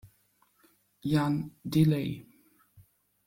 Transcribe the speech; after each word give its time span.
Jan 1.11 1.35
Delay". 1.63 2.09